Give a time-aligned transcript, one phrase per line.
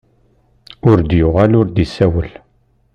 [0.89, 2.31] Ur d-yuɣal ur d-isawel.